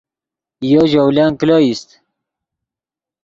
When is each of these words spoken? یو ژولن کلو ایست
یو 0.71 0.83
ژولن 0.91 1.31
کلو 1.39 1.55
ایست 1.63 1.89